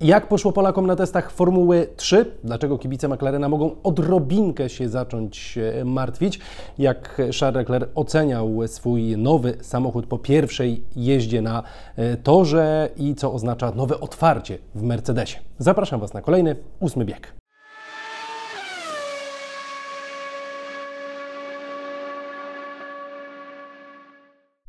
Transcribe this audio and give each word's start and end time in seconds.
Jak 0.00 0.28
poszło 0.28 0.52
Polakom 0.52 0.86
na 0.86 0.96
testach 0.96 1.30
Formuły 1.30 1.86
3? 1.96 2.24
Dlaczego 2.44 2.78
kibice 2.78 3.08
McLarena 3.08 3.48
mogą 3.48 3.76
odrobinkę 3.82 4.68
się 4.68 4.88
zacząć 4.88 5.58
e, 5.58 5.84
martwić? 5.84 6.40
Jak 6.78 7.22
Charles 7.40 7.56
Leclerc 7.56 7.90
oceniał 7.94 8.50
swój 8.66 9.16
nowy 9.16 9.56
samochód 9.60 10.06
po 10.06 10.18
pierwszej 10.18 10.84
jeździe 10.96 11.42
na 11.42 11.62
e, 11.96 12.16
torze 12.16 12.88
i 12.96 13.14
co 13.14 13.32
oznacza 13.32 13.70
nowe 13.70 14.00
otwarcie 14.00 14.58
w 14.74 14.82
Mercedesie? 14.82 15.38
Zapraszam 15.58 16.00
Was 16.00 16.14
na 16.14 16.22
kolejny 16.22 16.56
ósmy 16.80 17.04
bieg. 17.04 17.37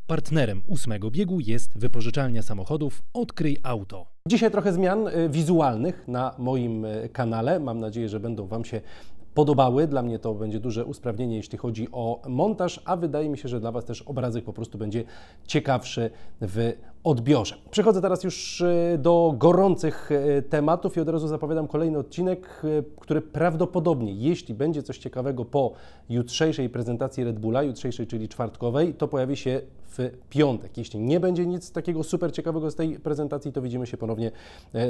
Partnerem 0.09 0.61
ósmego 0.67 1.11
biegu 1.11 1.39
jest 1.39 1.77
wypożyczalnia 1.77 2.41
samochodów 2.41 3.03
Odkryj 3.13 3.57
Auto. 3.63 4.05
Dzisiaj 4.27 4.51
trochę 4.51 4.73
zmian 4.73 5.07
y, 5.07 5.29
wizualnych 5.29 6.07
na 6.07 6.35
moim 6.37 6.85
y, 6.85 7.09
kanale. 7.13 7.59
Mam 7.59 7.79
nadzieję, 7.79 8.09
że 8.09 8.19
będą 8.19 8.47
Wam 8.47 8.65
się 8.65 8.81
podobały. 9.33 9.87
Dla 9.87 10.01
mnie 10.01 10.19
to 10.19 10.33
będzie 10.33 10.59
duże 10.59 10.85
usprawnienie, 10.85 11.35
jeśli 11.35 11.57
chodzi 11.57 11.87
o 11.91 12.21
montaż, 12.27 12.81
a 12.85 12.97
wydaje 12.97 13.29
mi 13.29 13.37
się, 13.37 13.49
że 13.49 13.59
dla 13.59 13.71
Was 13.71 13.85
też 13.85 14.01
obrazek 14.01 14.45
po 14.45 14.53
prostu 14.53 14.77
będzie 14.77 15.03
ciekawszy 15.47 16.09
w 16.41 16.73
odbiorze. 17.03 17.55
Przechodzę 17.71 18.01
teraz 18.01 18.23
już 18.23 18.61
e, 18.61 18.97
do 18.97 19.33
gorących 19.37 20.09
e, 20.11 20.41
tematów 20.41 20.97
i 20.97 20.99
od 20.99 21.09
razu 21.09 21.27
zapowiadam 21.27 21.67
kolejny 21.67 21.97
odcinek, 21.97 22.61
e, 22.63 22.83
który 22.99 23.21
prawdopodobnie, 23.21 24.13
jeśli 24.13 24.53
będzie 24.53 24.83
coś 24.83 24.97
ciekawego 24.97 25.45
po 25.45 25.71
jutrzejszej 26.09 26.69
prezentacji 26.69 27.23
Red 27.23 27.39
Bulla, 27.39 27.63
jutrzejszej, 27.63 28.07
czyli 28.07 28.29
czwartkowej, 28.29 28.93
to 28.93 29.07
pojawi 29.07 29.37
się 29.37 29.61
w 29.85 30.11
piątek. 30.29 30.77
Jeśli 30.77 30.99
nie 30.99 31.19
będzie 31.19 31.45
nic 31.45 31.71
takiego 31.71 32.03
super 32.03 32.31
ciekawego 32.31 32.71
z 32.71 32.75
tej 32.75 32.99
prezentacji, 32.99 33.51
to 33.51 33.61
widzimy 33.61 33.87
się 33.87 33.97
ponownie 33.97 34.31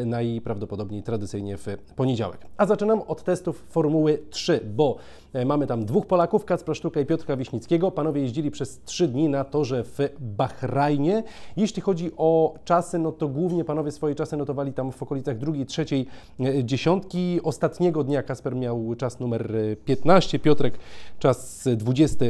najprawdopodobniej 0.06 1.04
tradycyjnie 1.04 1.58
w 1.58 1.68
poniedziałek. 1.96 2.46
A 2.58 2.66
zaczynam 2.66 3.02
od 3.02 3.24
testów 3.24 3.66
Formuły 3.70 4.20
3, 4.30 4.60
bo 4.76 4.98
mamy 5.46 5.68
tam 5.68 5.86
dwóch 5.86 6.08
Polaków, 6.08 6.46
Kacpra 6.46 6.74
Sztuka 6.74 7.00
i 7.00 7.06
Piotra 7.06 7.38
Wiśnickiego. 7.38 7.92
Panowie 7.92 8.22
jeździli 8.22 8.52
przez 8.52 8.80
trzy 8.86 9.08
dni 9.08 9.30
na 9.30 9.44
torze 9.44 9.84
w 9.84 9.98
Bahrajnie. 10.20 11.24
Jeśli 11.58 11.82
chodzi 11.82 11.99
chodzi 12.00 12.12
o 12.18 12.56
czasy, 12.66 13.00
no 13.00 13.12
to 13.12 13.28
głównie 13.28 13.64
panowie 13.64 13.92
swoje 13.92 14.16
czasy 14.16 14.38
notowali 14.38 14.74
tam 14.74 14.92
w 14.92 15.04
okolicach 15.04 15.38
drugiej, 15.38 15.66
trzeciej 15.66 16.06
e, 16.40 16.64
dziesiątki. 16.64 17.40
Ostatniego 17.44 18.04
dnia 18.04 18.24
Kasper 18.24 18.56
miał 18.56 18.96
czas 18.96 19.20
numer 19.20 19.56
15, 19.86 20.38
e, 20.38 20.40
Piotrek 20.40 20.80
czas 21.20 21.68
20. 21.78 22.26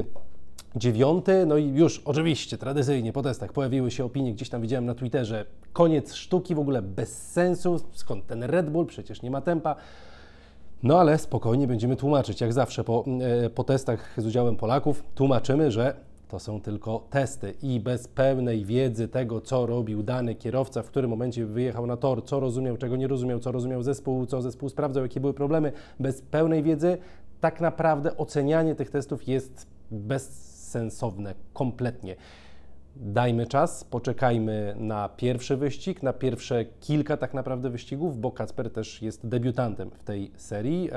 Dziewiąty, 0.75 1.45
no 1.45 1.57
i 1.57 1.67
już 1.67 2.01
oczywiście 2.05 2.57
tradycyjnie 2.57 3.13
po 3.13 3.23
testach 3.23 3.53
pojawiły 3.53 3.91
się 3.91 4.05
opinie, 4.05 4.33
gdzieś 4.33 4.49
tam 4.49 4.61
widziałem 4.61 4.85
na 4.85 4.95
Twitterze, 4.95 5.45
koniec 5.73 6.13
sztuki, 6.13 6.55
w 6.55 6.59
ogóle 6.59 6.81
bez 6.81 7.31
sensu, 7.31 7.79
skąd 7.93 8.27
ten 8.27 8.43
Red 8.43 8.69
Bull, 8.69 8.85
przecież 8.85 9.21
nie 9.21 9.31
ma 9.31 9.41
tempa. 9.41 9.75
No 10.83 10.99
ale 10.99 11.17
spokojnie 11.17 11.67
będziemy 11.67 11.95
tłumaczyć, 11.95 12.41
jak 12.41 12.53
zawsze 12.53 12.83
po, 12.83 13.05
e, 13.45 13.49
po 13.49 13.63
testach 13.63 14.13
z 14.17 14.25
udziałem 14.25 14.55
Polaków, 14.55 15.03
tłumaczymy, 15.15 15.71
że 15.71 16.08
to 16.29 16.39
są 16.39 16.61
tylko 16.61 17.07
testy 17.09 17.53
i 17.61 17.79
bez 17.79 18.07
pełnej 18.07 18.65
wiedzy 18.65 19.07
tego, 19.07 19.41
co 19.41 19.65
robił 19.65 20.03
dany 20.03 20.35
kierowca, 20.35 20.83
w 20.83 20.87
którym 20.87 21.09
momencie 21.09 21.45
wyjechał 21.45 21.87
na 21.87 21.97
tor, 21.97 22.25
co 22.25 22.39
rozumiał, 22.39 22.77
czego 22.77 22.95
nie 22.95 23.07
rozumiał, 23.07 23.39
co 23.39 23.51
rozumiał 23.51 23.83
zespół, 23.83 24.25
co 24.25 24.41
zespół 24.41 24.69
sprawdzał, 24.69 25.03
jakie 25.03 25.19
były 25.19 25.33
problemy, 25.33 25.71
bez 25.99 26.21
pełnej 26.21 26.63
wiedzy, 26.63 26.97
tak 27.41 27.61
naprawdę 27.61 28.17
ocenianie 28.17 28.75
tych 28.75 28.89
testów 28.89 29.27
jest 29.27 29.67
bezsensowne 29.91 31.35
kompletnie. 31.53 32.15
Dajmy 32.95 33.47
czas, 33.47 33.83
poczekajmy 33.83 34.75
na 34.77 35.09
pierwszy 35.09 35.57
wyścig, 35.57 36.03
na 36.03 36.13
pierwsze 36.13 36.65
kilka 36.65 37.17
tak 37.17 37.33
naprawdę 37.33 37.69
wyścigów, 37.69 38.17
bo 38.17 38.31
Kacper 38.31 38.71
też 38.71 39.01
jest 39.01 39.27
debiutantem 39.27 39.91
w 39.91 40.03
tej 40.03 40.31
serii. 40.35 40.89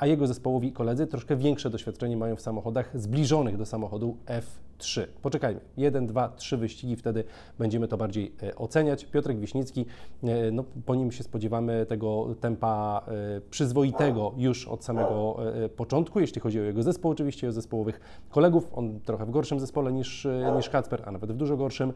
A 0.00 0.06
jego 0.06 0.26
zespołowi 0.26 0.72
koledzy 0.72 1.06
troszkę 1.06 1.36
większe 1.36 1.70
doświadczenie 1.70 2.16
mają 2.16 2.36
w 2.36 2.40
samochodach 2.40 3.00
zbliżonych 3.00 3.56
do 3.56 3.66
samochodu 3.66 4.16
F3. 4.26 5.06
Poczekajmy, 5.22 5.60
jeden, 5.76 6.06
dwa, 6.06 6.28
trzy 6.28 6.56
wyścigi, 6.56 6.96
wtedy 6.96 7.24
będziemy 7.58 7.88
to 7.88 7.96
bardziej 7.96 8.32
e, 8.42 8.56
oceniać. 8.56 9.04
Piotrek 9.04 9.38
Wiśnicki, 9.38 9.86
e, 10.22 10.50
no, 10.50 10.64
po 10.86 10.94
nim 10.94 11.12
się 11.12 11.22
spodziewamy 11.22 11.86
tego 11.86 12.34
tempa 12.40 13.02
e, 13.08 13.40
przyzwoitego 13.50 14.32
już 14.36 14.68
od 14.68 14.84
samego 14.84 15.36
początku, 15.76 16.20
jeśli 16.20 16.40
chodzi 16.40 16.60
o 16.60 16.62
jego 16.62 16.82
zespół, 16.82 17.10
oczywiście 17.10 17.48
o 17.48 17.52
zespołowych 17.52 18.00
kolegów. 18.30 18.68
On 18.72 19.00
trochę 19.00 19.26
w 19.26 19.30
gorszym 19.30 19.60
zespole 19.60 19.92
niż, 19.92 20.26
niż 20.56 20.70
Kacper, 20.70 21.02
a 21.06 21.10
nawet 21.10 21.32
w 21.32 21.36
dużo 21.36 21.56
gorszym, 21.56 21.92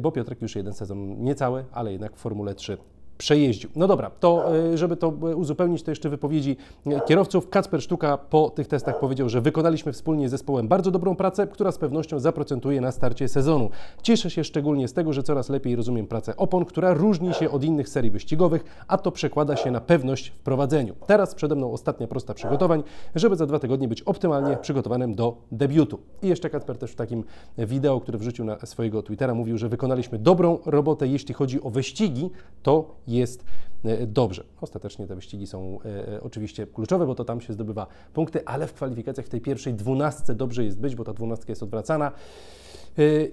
bo 0.00 0.12
Piotrek 0.12 0.42
już 0.42 0.56
jeden 0.56 0.72
sezon 0.72 1.22
niecały, 1.22 1.64
ale 1.72 1.92
jednak 1.92 2.16
w 2.16 2.18
Formule 2.18 2.54
3 2.54 2.78
przejeździł. 3.18 3.70
No 3.76 3.86
dobra, 3.86 4.10
to 4.10 4.56
e, 4.56 4.78
żeby 4.78 4.96
to 4.96 5.06
e, 5.06 5.36
uzupełnić, 5.36 5.82
to 5.82 5.90
jeszcze 5.90 6.08
wypowiedzi 6.08 6.56
e, 6.86 7.00
kierowców. 7.00 7.48
Kacper 7.48 7.82
Sztuka 7.82 8.18
po 8.18 8.50
tych 8.50 8.68
testach 8.68 9.00
powiedział, 9.00 9.28
że 9.28 9.40
wykonaliśmy 9.40 9.92
wspólnie 9.92 10.28
z 10.28 10.30
zespołem 10.30 10.68
bardzo 10.68 10.90
dobrą 10.90 11.16
pracę, 11.16 11.46
która 11.46 11.72
z 11.72 11.78
pewnością 11.78 12.18
zaprocentuje 12.18 12.80
na 12.80 12.92
starcie 12.92 13.28
sezonu. 13.28 13.70
Cieszę 14.02 14.30
się 14.30 14.44
szczególnie 14.44 14.88
z 14.88 14.92
tego, 14.92 15.12
że 15.12 15.22
coraz 15.22 15.48
lepiej 15.48 15.76
rozumiem 15.76 16.06
pracę 16.06 16.36
opon, 16.36 16.64
która 16.64 16.94
różni 16.94 17.34
się 17.34 17.50
od 17.50 17.64
innych 17.64 17.88
serii 17.88 18.10
wyścigowych, 18.10 18.64
a 18.88 18.98
to 18.98 19.12
przekłada 19.12 19.56
się 19.56 19.70
na 19.70 19.80
pewność 19.80 20.28
w 20.28 20.38
prowadzeniu. 20.38 20.94
Teraz 21.06 21.34
przede 21.34 21.54
mną 21.54 21.72
ostatnia 21.72 22.06
prosta 22.06 22.34
przygotowań, 22.34 22.82
żeby 23.14 23.36
za 23.36 23.46
dwa 23.46 23.58
tygodnie 23.58 23.88
być 23.88 24.02
optymalnie 24.02 24.56
przygotowanym 24.56 25.14
do 25.14 25.36
debiutu. 25.52 25.98
I 26.22 26.28
jeszcze 26.28 26.50
Kacper 26.50 26.78
też 26.78 26.92
w 26.92 26.94
takim 26.94 27.24
wideo, 27.58 28.00
które 28.00 28.18
wrzucił 28.18 28.44
na 28.44 28.58
swojego 28.66 29.02
Twittera, 29.02 29.34
mówił, 29.34 29.58
że 29.58 29.68
wykonaliśmy 29.68 30.18
dobrą 30.18 30.58
robotę, 30.66 31.06
jeśli 31.06 31.34
chodzi 31.34 31.62
o 31.62 31.70
wyścigi, 31.70 32.30
to 32.62 32.94
jest 33.06 33.44
e, 33.84 34.06
dobrze. 34.06 34.44
Ostatecznie 34.60 35.06
te 35.06 35.14
wyścigi 35.14 35.46
są 35.46 35.78
e, 35.84 36.08
e, 36.08 36.22
oczywiście 36.22 36.66
kluczowe, 36.66 37.06
bo 37.06 37.14
to 37.14 37.24
tam 37.24 37.40
się 37.40 37.52
zdobywa 37.52 37.86
punkty, 38.12 38.46
ale 38.46 38.66
w 38.66 38.74
kwalifikacjach 38.74 39.26
w 39.26 39.28
tej 39.28 39.40
pierwszej 39.40 39.74
dwunastce 39.74 40.34
dobrze 40.34 40.64
jest 40.64 40.78
być, 40.78 40.94
bo 40.94 41.04
ta 41.04 41.12
dwunastka 41.12 41.52
jest 41.52 41.62
odwracana 41.62 42.12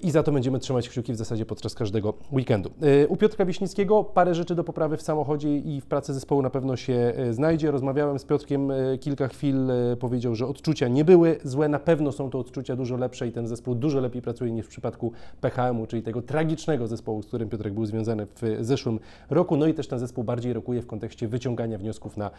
i 0.02 0.12
za 0.12 0.24
to 0.24 0.32
będziemy 0.32 0.60
trzymać 0.60 0.90
kciuki 0.90 1.14
w 1.14 1.16
zasadzie 1.16 1.46
podczas 1.46 1.76
każdego 1.76 2.14
weekendu. 2.34 2.72
U 3.10 3.18
Piotra 3.18 3.46
Wiśnickiego 3.46 4.04
parę 4.04 4.36
rzeczy 4.36 4.56
do 4.56 4.64
poprawy 4.64 4.98
w 4.98 5.02
samochodzie 5.02 5.58
i 5.58 5.82
w 5.82 5.86
pracy 5.86 6.14
zespołu 6.14 6.42
na 6.42 6.50
pewno 6.50 6.76
się 6.76 7.14
znajdzie. 7.32 7.72
Rozmawiałem 7.72 8.20
z 8.20 8.26
Piotrkiem 8.26 8.72
kilka 9.00 9.28
chwil, 9.28 9.56
powiedział, 10.00 10.36
że 10.36 10.48
odczucia 10.48 10.88
nie 10.88 11.06
były 11.06 11.38
złe, 11.44 11.70
na 11.70 11.80
pewno 11.80 12.12
są 12.12 12.30
to 12.30 12.40
odczucia 12.40 12.76
dużo 12.76 12.98
lepsze 12.98 13.28
i 13.28 13.32
ten 13.32 13.48
zespół 13.48 13.76
dużo 13.76 14.00
lepiej 14.00 14.22
pracuje 14.22 14.52
niż 14.52 14.66
w 14.66 14.70
przypadku 14.70 15.12
PHM-u, 15.42 15.88
czyli 15.88 16.04
tego 16.04 16.22
tragicznego 16.22 16.88
zespołu, 16.88 17.22
z 17.24 17.26
którym 17.26 17.50
Piotrek 17.50 17.74
był 17.74 17.86
związany 17.86 18.26
w 18.26 18.58
zeszłym 18.60 19.00
roku. 19.30 19.58
No 19.58 19.68
i 19.68 19.74
też 19.74 19.88
ten 19.88 20.00
zespół 20.00 20.24
bardziej 20.24 20.54
rokuje 20.54 20.82
w 20.82 20.88
kontekście 20.88 21.28
wyciągania 21.28 21.78
wniosków 21.78 22.18
na, 22.18 22.32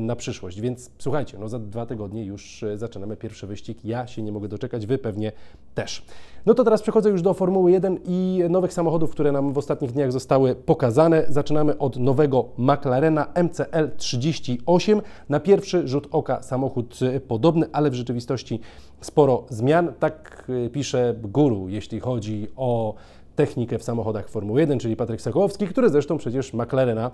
na 0.00 0.16
przyszłość. 0.16 0.60
Więc 0.60 0.90
słuchajcie, 0.98 1.38
no 1.40 1.48
za 1.48 1.58
dwa 1.58 1.86
tygodnie 1.86 2.24
już 2.24 2.64
zaczynamy 2.74 3.16
pierwszy 3.16 3.46
wyścig. 3.46 3.84
Ja 3.84 4.06
się 4.06 4.22
nie 4.22 4.32
mogę 4.32 4.48
doczekać, 4.48 4.86
Wy 4.86 4.98
pewnie 4.98 5.32
też. 5.74 6.06
No 6.46 6.54
to 6.54 6.61
teraz 6.64 6.82
przechodzę 6.82 7.10
już 7.10 7.22
do 7.22 7.34
Formuły 7.34 7.70
1 7.70 7.98
i 8.04 8.42
nowych 8.50 8.72
samochodów, 8.72 9.10
które 9.10 9.32
nam 9.32 9.52
w 9.52 9.58
ostatnich 9.58 9.92
dniach 9.92 10.12
zostały 10.12 10.54
pokazane. 10.54 11.24
Zaczynamy 11.28 11.78
od 11.78 11.96
nowego 11.96 12.44
McLarena 12.58 13.26
MCL 13.44 13.90
38. 13.96 15.02
Na 15.28 15.40
pierwszy 15.40 15.88
rzut 15.88 16.08
oka 16.10 16.42
samochód 16.42 16.98
podobny, 17.28 17.66
ale 17.72 17.90
w 17.90 17.94
rzeczywistości 17.94 18.60
sporo 19.00 19.44
zmian. 19.48 19.92
Tak 19.98 20.44
y, 20.66 20.70
pisze 20.70 21.14
guru, 21.22 21.68
jeśli 21.68 22.00
chodzi 22.00 22.48
o 22.56 22.94
technikę 23.36 23.78
w 23.78 23.82
samochodach 23.82 24.28
Formuły 24.28 24.60
1, 24.60 24.78
czyli 24.78 24.96
Patryk 24.96 25.20
Sokołowski, 25.20 25.66
który 25.66 25.90
zresztą 25.90 26.18
przecież 26.18 26.52
McLarena 26.52 27.10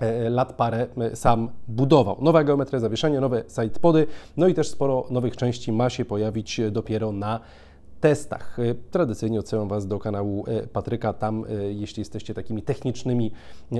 e, 0.00 0.30
lat 0.30 0.52
parę 0.52 0.86
e, 0.98 1.16
sam 1.16 1.50
budował. 1.68 2.16
Nowa 2.20 2.44
geometria 2.44 2.80
zawieszenia, 2.80 3.20
nowe 3.20 3.44
sidepody, 3.48 4.06
no 4.36 4.48
i 4.48 4.54
też 4.54 4.68
sporo 4.68 5.04
nowych 5.10 5.36
części 5.36 5.72
ma 5.72 5.90
się 5.90 6.04
pojawić 6.04 6.60
dopiero 6.70 7.12
na 7.12 7.40
testach. 8.00 8.58
E, 8.58 8.74
tradycyjnie 8.90 9.40
odsyłam 9.40 9.68
Was 9.68 9.86
do 9.86 9.98
kanału 9.98 10.44
e, 10.46 10.66
Patryka. 10.66 11.12
Tam, 11.12 11.44
e, 11.44 11.72
jeśli 11.72 12.00
jesteście 12.00 12.34
takimi 12.34 12.62
technicznymi 12.62 13.32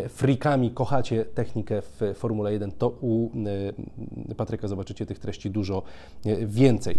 freakami, 0.09 0.71
kochacie 0.71 1.25
technikę 1.25 1.82
w 1.82 2.00
Formule 2.14 2.52
1, 2.52 2.73
to 2.73 2.88
u 3.00 3.31
Patryka 4.37 4.69
zobaczycie 4.69 5.06
tych 5.06 5.19
treści 5.19 5.50
dużo 5.50 5.82
więcej. 6.46 6.99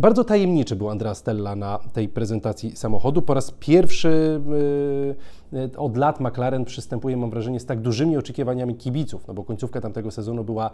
Bardzo 0.00 0.24
tajemniczy 0.24 0.76
był 0.76 0.90
Andrea 0.90 1.14
Stella 1.14 1.56
na 1.56 1.78
tej 1.92 2.08
prezentacji 2.08 2.76
samochodu. 2.76 3.22
Po 3.22 3.34
raz 3.34 3.50
pierwszy 3.50 4.40
od 5.76 5.96
lat 5.96 6.20
McLaren 6.20 6.64
przystępuje, 6.64 7.16
mam 7.16 7.30
wrażenie, 7.30 7.60
z 7.60 7.66
tak 7.66 7.80
dużymi 7.80 8.16
oczekiwaniami 8.16 8.74
kibiców, 8.74 9.28
no 9.28 9.34
bo 9.34 9.44
końcówka 9.44 9.80
tamtego 9.80 10.10
sezonu 10.10 10.44
była 10.44 10.70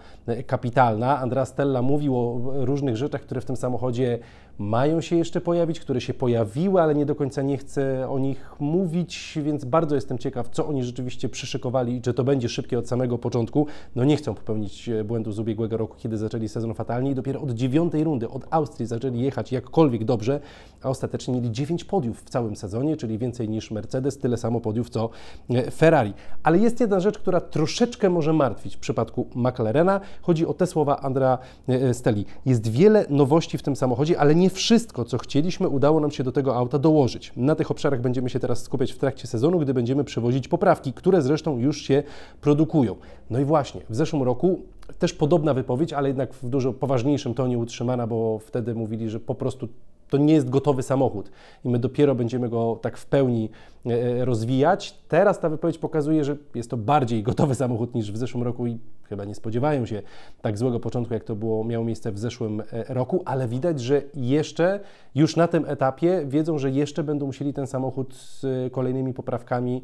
kapitalna. 0.47 1.19
Andrea 1.19 1.45
Stella 1.45 1.83
mówił 1.83 2.17
o 2.17 2.41
różnych 2.65 2.97
rzeczach, 2.97 3.21
które 3.21 3.41
w 3.41 3.45
tym 3.45 3.57
samochodzie 3.57 4.19
mają 4.59 5.01
się 5.01 5.17
jeszcze 5.17 5.41
pojawić, 5.41 5.81
które 5.81 6.01
się 6.01 6.15
pojawiły, 6.15 6.83
ale 6.83 6.95
nie 6.95 7.07
do 7.07 7.15
końca 7.15 7.43
nie 7.43 7.59
chcę 7.59 8.09
o 8.11 8.19
nich 8.19 8.51
mówić, 8.61 9.39
więc 9.43 9.65
bardzo 9.65 9.95
jestem 9.95 10.19
ciekaw, 10.19 10.49
co 10.49 10.67
oni 10.67 10.85
rzeczywiście 10.85 11.29
przyszykowali 11.29 11.97
i 11.97 12.03
czy 12.03 12.15
to 12.15 12.25
będzie 12.25 12.49
szybkie 12.49 12.79
od 12.79 12.89
samego 12.89 13.19
początku. 13.19 13.67
No 13.97 14.05
nie 14.05 14.17
chcą 14.17 14.35
popełnić 14.35 14.89
e, 14.89 15.05
błędu 15.05 15.33
z 15.33 15.39
ubiegłego 15.39 15.77
roku, 15.77 15.97
kiedy 15.99 16.19
zaczęli 16.19 16.49
sezon 16.49 16.75
fatalnie 16.75 17.11
i 17.11 17.15
dopiero 17.15 17.41
od 17.41 17.51
dziewiątej 17.51 18.05
rundy, 18.05 18.29
od 18.29 18.47
Austrii 18.51 18.87
zaczęli 18.87 19.21
jechać 19.21 19.53
jakkolwiek 19.53 20.05
dobrze, 20.05 20.41
a 20.83 20.89
ostatecznie 20.89 21.35
mieli 21.35 21.53
dziewięć 21.53 21.85
podiów 21.85 22.23
w 22.23 22.31
całym 22.31 22.57
sezonie, 22.57 22.97
czyli 22.97 23.19
więcej 23.19 23.49
niż 23.49 23.71
Mercedes, 23.71 24.19
tyle 24.19 24.37
samo 24.37 24.61
podiów 24.69 24.91
co 24.91 25.11
e, 25.51 25.71
Ferrari. 25.71 26.13
Ale 26.43 26.59
jest 26.59 26.81
jedna 26.81 27.01
rzecz, 27.01 27.19
która 27.19 27.41
troszeczkę 27.41 28.11
może 28.11 28.33
martwić 28.33 28.77
w 28.77 28.79
przypadku 28.79 29.27
McLarena. 29.35 30.01
Chodzi 30.23 30.47
o 30.47 30.55
te 30.55 30.67
słowa 30.67 31.01
Andrea 31.01 31.39
e, 31.69 31.95
Steli. 31.95 32.25
Jest 32.47 32.69
wiele 32.69 33.07
nowości 33.11 33.59
w 33.59 33.63
tym 33.63 33.77
samochodzie, 33.77 34.21
ale 34.21 34.35
nie 34.35 34.51
wszystko, 34.51 35.05
co 35.05 35.19
chcieliśmy, 35.19 35.69
udało 35.69 36.01
nam 36.01 36.11
się 36.11 36.25
do 36.25 36.33
tego 36.33 36.57
auta 36.57 36.79
dołożyć. 36.79 37.33
Na 37.37 37.55
tych 37.55 37.71
obszarach 37.71 38.01
będziemy 38.01 38.31
się 38.31 38.41
teraz 38.41 38.63
skupiać 38.63 38.93
w 38.93 38.99
trakcie 38.99 39.27
sezonu, 39.27 39.59
gdy 39.59 39.75
będziemy 39.75 40.05
przewozić 40.05 40.49
poprawki, 40.49 40.93
które 40.93 41.23
zresztą 41.23 41.59
już 41.59 41.83
się 41.83 42.03
produkują. 42.41 42.97
No 43.31 43.39
i 43.39 43.45
właśnie, 43.45 43.81
w 43.91 43.97
zeszłym 43.97 44.23
roku 44.23 44.61
też 44.99 45.13
podobna 45.13 45.55
wypowiedź, 45.55 45.93
ale 45.93 46.09
jednak 46.09 46.35
w 46.35 46.49
dużo 46.49 46.73
poważniejszym 46.73 47.35
tonie 47.35 47.59
utrzymana, 47.59 48.07
bo 48.07 48.39
wtedy 48.39 48.75
mówili, 48.75 49.11
że 49.11 49.21
po 49.21 49.35
prostu 49.35 49.69
to 50.11 50.17
nie 50.17 50.35
jest 50.35 50.51
gotowy 50.51 50.83
samochód 50.83 51.31
i 51.65 51.69
my 51.69 51.79
dopiero 51.79 52.15
będziemy 52.15 52.49
go 52.49 52.79
tak 52.83 52.97
w 52.97 53.07
pełni 53.07 53.51
e, 53.87 53.91
e, 53.91 54.25
rozwijać. 54.25 54.95
Teraz 55.09 55.41
ta 55.41 55.49
wypowiedź 55.49 55.79
pokazuje, 55.79 56.25
że 56.25 56.37
jest 56.55 56.71
to 56.71 56.77
bardziej 56.77 57.23
gotowy 57.23 57.55
samochód 57.55 57.95
niż 57.95 58.13
w 58.13 58.17
zeszłym 58.17 58.43
roku 58.43 58.67
i 58.67 58.79
chyba 59.05 59.25
nie 59.25 59.35
spodziewają 59.35 59.87
się 59.87 60.03
tak 60.43 60.59
złego 60.59 60.81
początku, 60.81 61.15
jak 61.15 61.25
to 61.25 61.37
było, 61.37 61.65
miało 61.65 61.85
miejsce 61.85 62.13
w 62.13 62.19
zeszłym 62.19 62.61
e, 62.61 62.95
roku, 62.95 63.23
ale 63.25 63.49
widać, 63.49 63.81
że 63.81 64.03
jeszcze 64.15 64.81
już 65.15 65.37
na 65.37 65.49
tym 65.49 65.65
etapie 65.69 66.23
wiedzą, 66.27 66.59
że 66.59 66.71
jeszcze 66.71 67.05
będą 67.05 67.27
musieli 67.27 67.53
ten 67.53 67.67
samochód 67.67 68.15
z 68.15 68.47
kolejnymi 68.73 69.15
poprawkami 69.15 69.83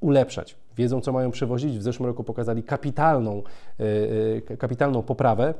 ulepszać. 0.00 0.56
Wiedzą, 0.76 1.00
co 1.00 1.12
mają 1.12 1.30
przewozić. 1.30 1.78
W 1.78 1.82
zeszłym 1.82 2.06
roku 2.06 2.24
pokazali 2.24 2.62
kapitalną, 2.62 3.42
kapitalną 4.58 5.02
poprawę 5.02 5.54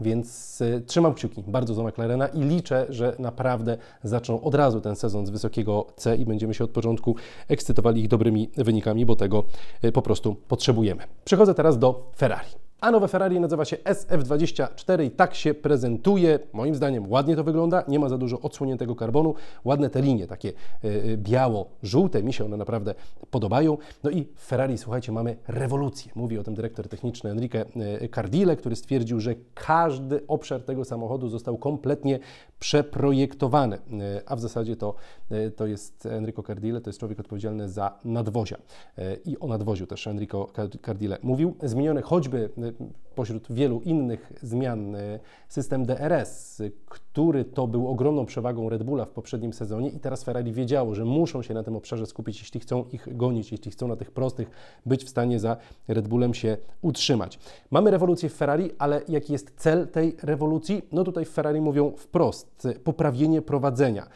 więc 0.00 0.60
y, 0.60 0.82
trzymam 0.86 1.14
kciuki 1.14 1.42
bardzo 1.46 1.74
za 1.74 1.82
McLarena 1.82 2.26
i 2.26 2.40
liczę, 2.40 2.86
że 2.88 3.16
naprawdę 3.18 3.78
zaczną 4.02 4.40
od 4.40 4.54
razu 4.54 4.80
ten 4.80 4.96
sezon 4.96 5.26
z 5.26 5.30
wysokiego 5.30 5.86
C 5.96 6.16
i 6.16 6.26
będziemy 6.26 6.54
się 6.54 6.64
od 6.64 6.70
początku 6.70 7.16
ekscytowali 7.48 8.00
ich 8.00 8.08
dobrymi 8.08 8.50
wynikami, 8.56 9.06
bo 9.06 9.16
tego 9.16 9.44
y, 9.84 9.92
po 9.92 10.02
prostu 10.02 10.34
potrzebujemy. 10.34 11.02
Przechodzę 11.24 11.54
teraz 11.54 11.78
do 11.78 12.10
Ferrari. 12.16 12.69
A 12.80 12.90
nowe 12.90 13.08
Ferrari 13.08 13.40
nazywa 13.40 13.64
się 13.64 13.76
SF24 13.76 15.04
i 15.04 15.10
tak 15.10 15.34
się 15.34 15.54
prezentuje. 15.54 16.38
Moim 16.52 16.74
zdaniem 16.74 17.10
ładnie 17.10 17.36
to 17.36 17.44
wygląda, 17.44 17.84
nie 17.88 17.98
ma 17.98 18.08
za 18.08 18.18
dużo 18.18 18.40
odsłoniętego 18.40 18.96
karbonu, 18.96 19.34
ładne 19.64 19.90
te 19.90 20.02
linie, 20.02 20.26
takie 20.26 20.52
y, 20.84 21.16
biało-żółte, 21.16 22.22
mi 22.22 22.32
się 22.32 22.44
one 22.44 22.56
naprawdę 22.56 22.94
podobają. 23.30 23.78
No 24.02 24.10
i 24.10 24.26
w 24.34 24.46
Ferrari, 24.46 24.78
słuchajcie, 24.78 25.12
mamy 25.12 25.36
rewolucję. 25.48 26.12
Mówi 26.14 26.38
o 26.38 26.42
tym 26.42 26.54
dyrektor 26.54 26.88
techniczny 26.88 27.30
Enrique 27.30 27.64
y, 28.02 28.08
Cardile, 28.14 28.56
który 28.56 28.76
stwierdził, 28.76 29.20
że 29.20 29.34
każdy 29.54 30.26
obszar 30.28 30.62
tego 30.62 30.84
samochodu 30.84 31.28
został 31.28 31.58
kompletnie 31.58 32.18
przeprojektowany, 32.58 33.78
a 34.26 34.36
w 34.36 34.40
zasadzie 34.40 34.76
to, 34.76 34.94
to 35.56 35.66
jest 35.66 36.06
Enrico 36.06 36.42
Cardile, 36.42 36.80
to 36.80 36.90
jest 36.90 36.98
człowiek 36.98 37.20
odpowiedzialny 37.20 37.68
za 37.68 37.98
nadwozia 38.04 38.56
i 39.24 39.38
o 39.38 39.46
nadwoziu 39.46 39.86
też 39.86 40.06
Enrico 40.06 40.48
Cardile 40.86 41.18
mówił. 41.22 41.54
Zmienione 41.62 42.02
choćby 42.02 42.50
mit 42.78 43.09
pośród 43.20 43.52
wielu 43.52 43.80
innych 43.80 44.32
zmian 44.42 44.94
y, 44.94 45.20
system 45.48 45.86
DRS, 45.86 46.62
który 46.86 47.44
to 47.44 47.66
był 47.66 47.88
ogromną 47.88 48.26
przewagą 48.26 48.68
Red 48.68 48.82
Bulla 48.82 49.04
w 49.04 49.10
poprzednim 49.10 49.52
sezonie 49.52 49.88
i 49.88 50.00
teraz 50.00 50.24
Ferrari 50.24 50.52
wiedziało, 50.52 50.94
że 50.94 51.04
muszą 51.04 51.42
się 51.42 51.54
na 51.54 51.62
tym 51.62 51.76
obszarze 51.76 52.06
skupić, 52.06 52.38
jeśli 52.40 52.60
chcą 52.60 52.84
ich 52.92 53.16
gonić, 53.16 53.52
jeśli 53.52 53.70
chcą 53.70 53.88
na 53.88 53.96
tych 53.96 54.10
prostych 54.10 54.50
być 54.86 55.04
w 55.04 55.08
stanie 55.08 55.38
za 55.38 55.56
Red 55.88 56.08
Bullem 56.08 56.34
się 56.34 56.56
utrzymać. 56.82 57.38
Mamy 57.70 57.90
rewolucję 57.90 58.28
w 58.28 58.34
Ferrari, 58.34 58.70
ale 58.78 59.02
jaki 59.08 59.32
jest 59.32 59.52
cel 59.56 59.88
tej 59.88 60.16
rewolucji? 60.22 60.82
No 60.92 61.04
tutaj 61.04 61.24
w 61.24 61.30
Ferrari 61.30 61.60
mówią 61.60 61.92
wprost, 61.96 62.68
poprawienie 62.84 63.42
prowadzenia. 63.42 64.06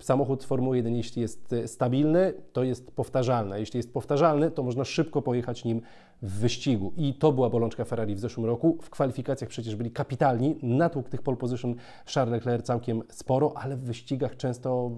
Samochód 0.00 0.44
Formuły 0.44 0.76
1, 0.76 0.96
jeśli 0.96 1.22
jest 1.22 1.54
stabilny, 1.66 2.34
to 2.52 2.62
jest 2.62 2.90
powtarzalny. 2.90 3.60
Jeśli 3.60 3.76
jest 3.76 3.92
powtarzalny, 3.92 4.50
to 4.50 4.62
można 4.62 4.84
szybko 4.84 5.22
pojechać 5.22 5.64
nim 5.64 5.82
w 6.22 6.38
wyścigu. 6.40 6.92
I 6.96 7.14
to 7.14 7.32
była 7.32 7.50
bolączka 7.50 7.84
Ferrari 7.84 8.14
w 8.14 8.18
zeszłym 8.18 8.46
roku. 8.48 8.78
W 8.82 8.90
kwalifikacjach 8.90 9.50
przecież 9.50 9.76
byli 9.76 9.90
kapitalni. 9.90 10.58
Natłuk 10.62 11.08
tych 11.08 11.22
pole 11.22 11.36
position 11.36 11.74
Charles 12.14 12.32
Leclerc 12.32 12.66
całkiem 12.66 13.02
sporo, 13.10 13.52
ale 13.56 13.76
w 13.76 13.80
wyścigach 13.80 14.36
często 14.36 14.90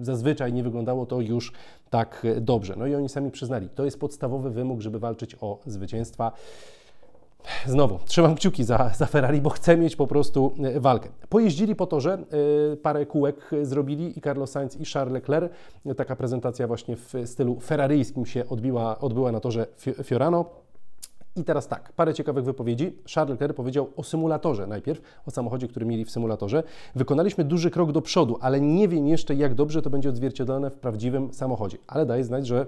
zazwyczaj 0.00 0.52
nie 0.52 0.62
wyglądało 0.62 1.06
to 1.06 1.20
już 1.20 1.52
tak 1.90 2.26
dobrze. 2.40 2.74
No 2.76 2.86
i 2.86 2.94
oni 2.94 3.08
sami 3.08 3.30
przyznali, 3.30 3.68
to 3.68 3.84
jest 3.84 4.00
podstawowy 4.00 4.50
wymóg, 4.50 4.80
żeby 4.80 4.98
walczyć 4.98 5.36
o 5.40 5.60
zwycięstwa. 5.66 6.32
Znowu, 7.66 7.98
trzymam 8.04 8.34
kciuki 8.34 8.64
za, 8.64 8.90
za 8.96 9.06
Ferrari, 9.06 9.40
bo 9.40 9.50
chcę 9.50 9.76
mieć 9.76 9.96
po 9.96 10.06
prostu 10.06 10.54
e, 10.64 10.80
walkę. 10.80 11.08
Pojeździli 11.28 11.74
po 11.74 11.86
torze, 11.86 12.18
yy, 12.70 12.76
parę 12.76 13.06
kółek 13.06 13.50
zrobili 13.62 14.18
i 14.18 14.20
Carlos 14.20 14.50
Sainz 14.50 14.80
i 14.80 14.84
Charles 14.84 15.14
Leclerc. 15.14 15.52
Taka 15.96 16.16
prezentacja 16.16 16.66
właśnie 16.66 16.96
w 16.96 17.12
stylu 17.24 17.60
ferraryjskim 17.60 18.26
się 18.26 18.48
odbiła, 18.48 18.98
odbyła 18.98 19.32
na 19.32 19.40
torze 19.40 19.66
Fiorano. 20.04 20.67
I 21.38 21.44
teraz 21.44 21.68
tak, 21.68 21.92
parę 21.92 22.14
ciekawych 22.14 22.44
wypowiedzi. 22.44 22.96
Charles 23.14 23.30
Leclerc 23.30 23.56
powiedział 23.56 23.92
o 23.96 24.02
symulatorze 24.02 24.66
najpierw, 24.66 25.00
o 25.26 25.30
samochodzie, 25.30 25.68
który 25.68 25.86
mieli 25.86 26.04
w 26.04 26.10
symulatorze. 26.10 26.62
Wykonaliśmy 26.94 27.44
duży 27.44 27.70
krok 27.70 27.92
do 27.92 28.02
przodu, 28.02 28.38
ale 28.40 28.60
nie 28.60 28.88
wiem 28.88 29.06
jeszcze, 29.06 29.34
jak 29.34 29.54
dobrze 29.54 29.82
to 29.82 29.90
będzie 29.90 30.08
odzwierciedlone 30.08 30.70
w 30.70 30.74
prawdziwym 30.74 31.32
samochodzie. 31.32 31.78
Ale 31.86 32.06
daje 32.06 32.24
znać, 32.24 32.46
że 32.46 32.66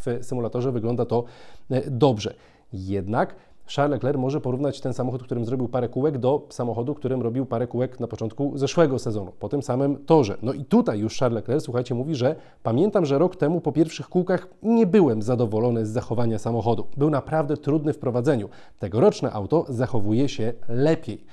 w 0.00 0.24
symulatorze 0.24 0.72
wygląda 0.72 1.04
to 1.04 1.24
e, 1.70 1.90
dobrze. 1.90 2.34
Jednak 2.72 3.34
Charles 3.66 3.94
Leclerc 3.94 4.18
może 4.18 4.40
porównać 4.40 4.80
ten 4.80 4.94
samochód, 4.94 5.22
którym 5.22 5.44
zrobił 5.44 5.68
parę 5.68 5.88
kółek, 5.88 6.18
do 6.18 6.46
samochodu, 6.48 6.94
którym 6.94 7.22
robił 7.22 7.46
parę 7.46 7.66
kółek 7.66 8.00
na 8.00 8.06
początku 8.06 8.58
zeszłego 8.58 8.98
sezonu, 8.98 9.32
po 9.38 9.48
tym 9.48 9.62
samym 9.62 9.96
torze. 9.96 10.36
No 10.42 10.52
i 10.52 10.64
tutaj 10.64 10.98
już 10.98 11.18
Charles 11.18 11.36
Leclerc, 11.36 11.64
słuchajcie, 11.64 11.94
mówi, 11.94 12.14
że 12.14 12.36
pamiętam, 12.62 13.06
że 13.06 13.18
rok 13.18 13.36
temu 13.36 13.60
po 13.60 13.72
pierwszych 13.72 14.08
kółkach 14.08 14.48
nie 14.62 14.86
byłem 14.86 15.22
zadowolony 15.22 15.86
z 15.86 15.88
zachowania 15.88 16.38
samochodu. 16.38 16.86
Był 16.96 17.10
naprawdę 17.10 17.56
trudny 17.56 17.92
w 17.92 17.98
prowadzeniu. 17.98 18.48
Tegoroczne 18.78 19.32
auto 19.32 19.64
zachowuje 19.68 20.28
się 20.28 20.52
lepiej. 20.68 21.24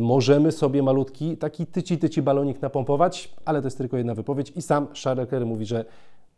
Możemy 0.00 0.52
sobie 0.52 0.82
malutki, 0.82 1.36
taki 1.36 1.66
tyci-tyci 1.66 2.22
balonik 2.22 2.62
napompować, 2.62 3.34
ale 3.44 3.60
to 3.60 3.66
jest 3.66 3.78
tylko 3.78 3.96
jedna 3.96 4.14
wypowiedź 4.14 4.52
i 4.56 4.62
sam 4.62 4.86
Charles 5.04 5.22
Leclerc 5.24 5.46
mówi, 5.46 5.66
że 5.66 5.84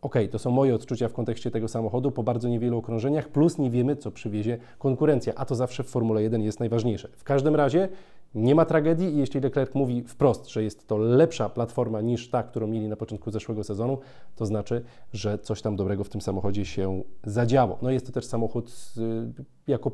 ok, 0.05 0.15
to 0.31 0.39
są 0.39 0.51
moje 0.51 0.75
odczucia 0.75 1.09
w 1.09 1.13
kontekście 1.13 1.51
tego 1.51 1.69
samochodu 1.69 2.11
po 2.13 2.23
bardzo 2.23 2.49
niewielu 2.49 2.79
okrążeniach, 2.79 3.29
plus 3.29 3.59
nie 3.59 3.71
wiemy, 3.71 3.97
co 3.97 4.11
przywiezie 4.11 4.59
konkurencja, 4.79 5.33
a 5.37 5.45
to 5.45 5.55
zawsze 5.55 5.85
w 5.85 5.89
Formule 5.89 6.23
1 6.23 6.43
jest 6.43 6.61
najważniejsze. 6.61 7.09
W 7.17 7.25
każdym 7.25 7.55
razie 7.55 7.89
nie 8.35 8.55
ma 8.55 8.65
tragedii 8.65 9.15
i 9.15 9.19
jeśli 9.19 9.41
Leclerc 9.41 9.75
mówi 9.75 10.03
wprost, 10.03 10.49
że 10.49 10.63
jest 10.63 10.87
to 10.87 10.97
lepsza 10.97 11.49
platforma 11.49 12.01
niż 12.01 12.31
ta, 12.31 12.43
którą 12.43 12.67
mieli 12.67 12.89
na 12.89 12.97
początku 12.97 13.31
zeszłego 13.31 13.65
sezonu, 13.65 13.99
to 14.37 14.47
znaczy, 14.47 14.85
że 15.13 15.39
coś 15.39 15.63
tam 15.63 15.77
dobrego 15.77 16.05
w 16.05 16.09
tym 16.09 16.21
samochodzie 16.21 16.65
się 16.65 17.03
zadziało. 17.25 17.79
No 17.83 17.91
jest 17.91 18.07
to 18.07 18.13
też 18.13 18.27
samochód 18.27 18.93
y, 18.99 19.45
jako 19.67 19.91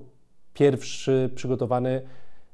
pierwszy 0.55 1.31
przygotowany 1.35 2.03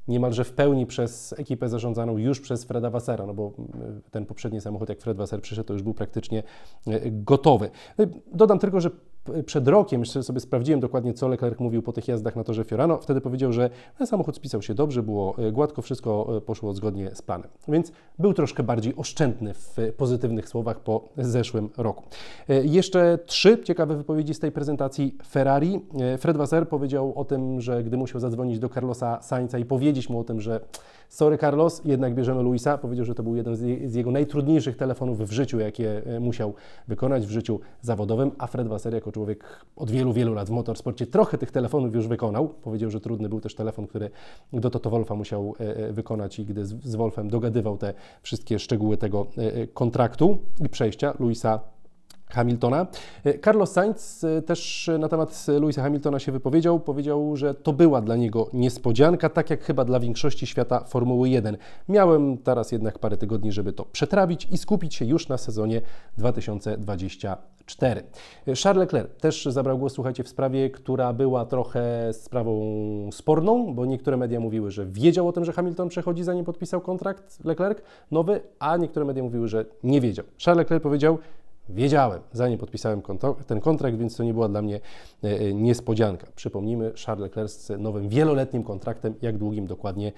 niemalże 0.09 0.45
w 0.45 0.53
pełni 0.53 0.87
przez 0.87 1.35
ekipę 1.39 1.69
zarządzaną 1.69 2.19
już 2.19 2.41
przez 2.41 2.65
Freda 2.65 2.91
Wassera, 2.91 3.27
no 3.27 3.35
bo 3.35 3.53
ten 4.11 4.27
poprzedni 4.27 4.61
samochód, 4.61 4.89
jak 4.89 5.01
Fred 5.01 5.17
Wasser 5.17 5.41
przyszedł, 5.41 5.67
to 5.67 5.73
już 5.73 5.83
był 5.83 5.95
praktycznie 5.95 6.43
e, 6.87 7.01
gotowy. 7.11 7.71
E, 7.99 8.07
dodam 8.33 8.59
tylko, 8.59 8.81
że 8.81 8.91
przed 9.47 9.69
rokiem, 9.69 10.01
jeszcze 10.01 10.23
sobie 10.23 10.41
sprawdziłem 10.41 10.81
dokładnie, 10.81 11.15
co 11.15 11.29
Leclerc 11.29 11.61
mówił 11.61 11.83
po 11.83 11.93
tych 11.93 12.09
jazdach 12.09 12.37
na 12.37 12.45
torze 12.45 12.65
Fiorano, 12.65 12.99
wtedy 12.99 13.21
powiedział, 13.21 13.53
że 13.53 13.71
ten 13.99 14.07
samochód 14.07 14.37
spisał 14.37 14.63
się 14.63 14.75
dobrze, 14.75 15.03
było 15.03 15.37
gładko, 15.53 15.83
wszystko 15.83 16.41
poszło 16.47 16.73
zgodnie 16.73 17.11
z 17.15 17.23
planem. 17.23 17.49
Więc 17.69 17.93
był 18.19 18.33
troszkę 18.33 18.63
bardziej 18.63 18.97
oszczędny 18.97 19.55
w 19.55 19.77
pozytywnych 19.97 20.49
słowach 20.49 20.81
po 20.81 21.09
zeszłym 21.19 21.71
roku. 21.77 22.03
Jeszcze 22.63 23.19
trzy 23.27 23.63
ciekawe 23.65 23.97
wypowiedzi 23.97 24.35
z 24.35 24.39
tej 24.39 24.53
prezentacji 24.53 25.17
Ferrari. 25.29 25.81
Fred 26.19 26.37
Wasser 26.37 26.69
powiedział 26.69 27.13
o 27.17 27.25
tym, 27.25 27.61
że 27.61 27.85
gdy 27.85 27.97
musiał 27.97 28.21
zadzwonić 28.21 28.59
do 28.59 28.69
Carlosa 28.69 29.23
Sainza 29.23 29.59
i 29.59 29.65
powiedzieć 29.65 30.09
mu 30.09 30.21
o 30.21 30.25
tym, 30.25 30.41
że 30.41 30.61
sorry 31.09 31.39
Carlos, 31.39 31.83
jednak 31.85 32.15
bierzemy 32.15 32.43
Luisa, 32.43 32.79
powiedział, 32.79 33.05
że 33.05 33.15
to 33.15 33.23
był 33.23 33.37
jeden 33.37 33.57
z 33.89 33.95
jego 33.95 34.11
najtrudniejszych 34.11 34.77
telefonów 34.77 35.29
w 35.29 35.33
życiu, 35.33 35.59
jakie 35.59 36.03
e, 36.07 36.21
musiał 36.21 36.55
wykonać 36.89 37.27
w 37.27 37.31
życiu 37.31 37.61
zawodowym, 37.81 38.31
a 38.39 38.47
Fred 38.47 38.69
Wasser 38.69 38.95
jako 38.95 39.13
człowiek 39.17 39.67
od 39.77 39.91
wielu, 39.91 40.13
wielu 40.13 40.35
lat 40.35 40.49
w 40.49 40.51
motorsporcie 40.51 41.07
trochę 41.07 41.39
tych 41.39 41.51
telefonów 41.51 41.95
już 41.95 42.09
wykonał. 42.09 42.49
Powiedział, 42.49 42.91
że 42.91 43.01
trudny 43.01 43.29
był 43.29 43.41
też 43.41 43.55
telefon, 43.55 43.87
który 43.87 44.11
do 44.53 44.71
Toto 44.71 44.91
Wolfa 44.91 45.15
musiał 45.15 45.55
e, 45.61 45.77
e, 45.77 45.93
wykonać 45.93 46.39
i 46.39 46.45
gdy 46.45 46.67
z 46.67 46.97
Wolfem 46.97 47.29
dogadywał 47.29 47.79
te 47.79 47.95
wszystkie 48.23 48.59
szczegóły 48.59 48.97
tego 48.97 49.27
kontraktu 49.75 50.39
i 50.65 50.69
przejścia 50.69 51.15
Luisa 51.19 51.61
Hamiltona. 52.29 52.87
Carlos 53.45 53.73
Sainz 53.73 54.27
też 54.47 54.91
na 54.99 55.09
temat 55.09 55.47
Louisa 55.61 55.83
Hamiltona 55.83 56.19
się 56.19 56.33
wypowiedział. 56.33 56.81
Powiedział, 56.81 57.37
że 57.37 57.55
to 57.55 57.73
była 57.73 58.01
dla 58.01 58.17
niego 58.17 58.49
niespodzianka, 58.53 59.29
tak 59.29 59.51
jak 59.51 59.65
chyba 59.65 59.85
dla 59.85 60.01
większości 60.01 60.47
świata 60.47 60.85
Formuły 60.85 61.29
1. 61.29 61.57
Miałem 61.89 62.39
teraz 62.39 62.73
jednak 62.73 62.99
parę 62.99 63.17
tygodni, 63.17 63.53
żeby 63.53 63.73
to 63.73 63.85
przetrawić 63.85 64.49
i 64.51 64.59
skupić 64.59 64.95
się 64.95 65.05
już 65.05 65.29
na 65.29 65.39
sezonie 65.39 65.83
2024. 66.19 68.03
Charles 68.63 68.81
Leclerc 68.81 69.21
też 69.21 69.45
zabrał 69.45 69.79
głos, 69.79 69.93
słuchajcie, 69.93 70.25
w 70.25 70.29
sprawie, 70.29 70.71
która 70.71 71.13
była 71.13 71.45
trochę 71.45 72.13
sprawą 72.13 72.63
sporną, 73.13 73.75
bo 73.75 73.87
niektóre 73.87 74.17
media 74.17 74.41
mówiły, 74.41 74.71
że 74.71 74.87
wiedział 74.87 75.29
o 75.29 75.33
tym, 75.33 75.45
że 75.45 75.53
Hamilton 75.53 75.89
przechodzi, 75.89 76.25
zanim 76.25 76.45
podpisał 76.45 76.81
kontrakt 76.81 77.45
Leclerc 77.45 77.79
nowy, 78.11 78.41
a 78.59 78.77
niektóre 78.77 79.07
media 79.07 79.23
mówiły, 79.23 79.49
że 79.49 79.65
nie 79.83 80.01
wiedział. 80.01 80.25
Charles 80.45 80.59
Leclerc 80.59 80.83
powiedział, 80.83 81.19
wiedziałem, 81.69 82.21
zanim 82.33 82.59
podpisałem 82.59 83.03
ten 83.47 83.61
kontrakt, 83.61 83.97
więc 83.97 84.17
to 84.17 84.25
nie 84.25 84.35
była 84.35 84.49
dla 84.49 84.63
mnie 84.63 84.81
e, 85.23 85.55
niespodzianka. 85.55 86.27
Przypomnijmy, 86.35 86.93
Charles 87.07 87.23
Leclerc 87.23 87.53
z 87.53 87.81
nowym 87.81 88.09
wieloletnim 88.09 88.63
kontraktem, 88.63 89.15
jak 89.23 89.39
długim 89.39 89.67
dokładnie 89.67 90.13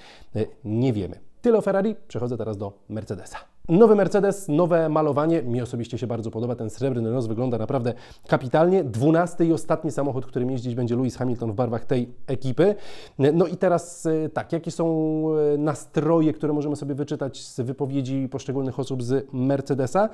nie 0.64 0.92
wiemy. 0.92 1.20
Tyle 1.42 1.58
o 1.58 1.60
Ferrari, 1.60 1.94
przechodzę 2.08 2.36
teraz 2.36 2.56
do 2.56 2.72
Mercedesa. 2.88 3.47
Nowy 3.68 3.94
Mercedes, 3.94 4.48
nowe 4.48 4.88
malowanie. 4.88 5.42
Mi 5.42 5.62
osobiście 5.62 5.98
się 5.98 6.06
bardzo 6.06 6.30
podoba. 6.30 6.54
Ten 6.54 6.70
srebrny 6.70 7.10
nos 7.10 7.26
wygląda 7.26 7.58
naprawdę 7.58 7.94
kapitalnie. 8.28 8.84
Dwunasty 8.84 9.46
i 9.46 9.52
ostatni 9.52 9.90
samochód, 9.90 10.26
którym 10.26 10.50
jeździć 10.50 10.74
będzie 10.74 10.96
Lewis 10.96 11.16
Hamilton 11.16 11.52
w 11.52 11.54
barwach 11.54 11.84
tej 11.84 12.08
ekipy. 12.26 12.74
No 13.18 13.46
i 13.46 13.56
teraz 13.56 14.06
e, 14.06 14.28
tak, 14.28 14.52
jakie 14.52 14.70
są 14.70 15.24
e, 15.54 15.58
nastroje, 15.58 16.32
które 16.32 16.52
możemy 16.52 16.76
sobie 16.76 16.94
wyczytać 16.94 17.44
z 17.44 17.60
wypowiedzi 17.60 18.28
poszczególnych 18.30 18.78
osób 18.78 19.02
z 19.02 19.26
Mercedesa? 19.32 20.08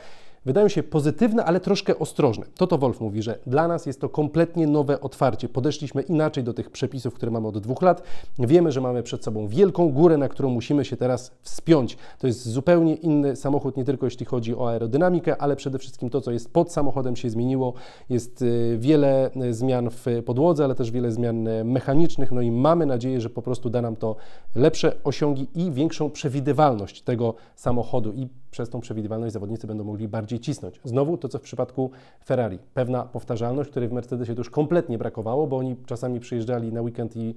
Wydają 0.45 0.69
się 0.69 0.83
pozytywne, 0.83 1.45
ale 1.45 1.61
troszkę 1.61 1.99
ostrożne. 1.99 2.47
Toto 2.57 2.79
Wolf 2.79 3.01
mówi, 3.01 3.23
że 3.23 3.39
dla 3.47 3.69
nas 3.69 3.87
jest 3.87 4.01
to 4.01 4.09
kompletnie 4.09 4.67
nowe 4.67 5.01
otwarcie. 5.01 5.49
Podeszliśmy 5.49 6.03
inaczej 6.03 6.45
do 6.45 6.55
tych 6.55 6.71
przepisów, 6.71 7.15
które 7.15 7.31
mamy 7.31 7.49
od 7.49 7.59
dwóch 7.59 7.83
lat. 7.83 8.03
Wiemy, 8.39 8.73
że 8.73 8.81
mamy 8.81 9.03
przed 9.03 9.25
sobą 9.25 9.49
wielką 9.49 9.93
górę, 9.93 10.19
na 10.19 10.29
którą 10.29 10.51
musimy 10.51 10.85
się 10.85 10.97
teraz 10.97 11.33
wspiąć. 11.43 11.97
To 12.19 12.27
jest 12.27 12.49
zupełnie 12.49 12.95
inny 12.95 13.37
samochód, 13.45 13.77
nie 13.77 13.85
tylko 13.85 14.07
jeśli 14.07 14.27
chodzi 14.27 14.57
o 14.57 14.69
aerodynamikę, 14.71 15.43
ale 15.43 15.57
przede 15.57 15.79
wszystkim 15.79 16.11
to, 16.11 16.21
co 16.21 16.31
jest 16.31 16.53
pod 16.53 16.73
samochodem 16.73 17.17
się 17.17 17.31
zmieniło. 17.31 17.73
Jest 18.09 18.43
y, 18.43 18.77
wiele 18.79 19.31
y, 19.37 19.55
zmian 19.55 19.91
w 19.91 20.07
podłodze, 20.27 20.65
ale 20.65 20.75
też 20.75 20.91
wiele 20.91 21.13
zmian 21.13 21.49
y, 21.49 21.65
mechanicznych, 21.65 22.33
no 22.33 22.41
i 22.41 22.51
mamy 22.51 22.87
nadzieję, 22.87 23.21
że 23.21 23.31
po 23.31 23.43
prostu 23.43 23.71
da 23.71 23.83
nam 23.83 23.97
to 23.97 24.17
lepsze 24.55 24.97
osiągi 25.05 25.49
i 25.55 25.73
większą 25.73 26.11
przewidywalność 26.11 27.03
tego 27.03 27.35
samochodu 27.57 28.13
i 28.13 28.29
przez 28.51 28.71
tą 28.71 28.81
przewidywalność 28.81 29.33
zawodnicy 29.33 29.67
będą 29.67 29.85
mogli 29.85 30.09
bardziej 30.09 30.41
cisnąć. 30.41 30.81
Znowu 30.85 31.17
to, 31.17 31.29
co 31.29 31.39
w 31.39 31.43
przypadku 31.43 31.91
Ferrari. 32.25 32.59
Pewna 32.75 33.03
powtarzalność, 33.03 33.71
której 33.71 33.89
w 33.89 33.93
Mercedesie 33.93 34.35
to 34.35 34.41
już 34.41 34.51
kompletnie 34.51 34.99
brakowało, 34.99 35.47
bo 35.47 35.57
oni 35.57 35.77
czasami 35.87 36.21
przyjeżdżali 36.21 36.73
na 36.73 36.83
weekend 36.83 37.17
i 37.17 37.35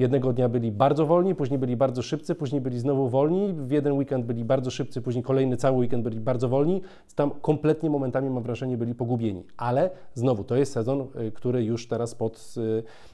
jednego 0.00 0.32
dnia 0.32 0.48
byli 0.48 0.72
bardzo 0.72 1.06
wolni, 1.06 1.34
później 1.34 1.58
byli 1.58 1.76
bardzo 1.76 2.02
szybcy, 2.02 2.34
później 2.34 2.60
byli 2.60 2.78
znowu 2.78 3.08
wolni, 3.08 3.54
w 3.54 3.70
jeden 3.70 3.92
weekend 3.92 4.26
byli 4.26 4.44
bardzo 4.44 4.70
szybcy, 4.70 5.02
później 5.02 5.24
kolejny 5.24 5.56
cały 5.56 5.78
weekend 5.78 6.04
byli 6.04 6.20
bardzo 6.20 6.48
wolni. 6.48 6.82
Tam 7.14 7.30
kompletnie 7.30 7.90
momentami, 7.90 8.30
mam 8.30 8.42
wrażenie, 8.42 8.76
byli 8.76 8.94
pogubieni. 8.94 9.44
Ale 9.56 9.90
znowu, 10.14 10.44
to 10.44 10.56
jest 10.56 10.72
sezon, 10.72 11.00
y, 11.00 11.32
który 11.32 11.64
już 11.64 11.88
teraz 11.88 12.14
pod 12.14 12.54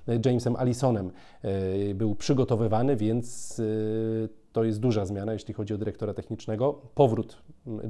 y, 0.09 0.21
Jamesem 0.25 0.57
Allisonem 0.57 1.11
y, 1.45 1.95
był 1.95 2.15
przygotowywany, 2.15 2.97
więc 2.97 3.63
to 4.57 4.65
jest 4.65 4.81
duża 4.81 5.05
zmiana, 5.05 5.33
jeśli 5.33 5.55
chodzi 5.55 5.75
o 5.75 5.79
dyrektora 5.79 6.15
technicznego. 6.15 6.81
Powrót 6.95 7.43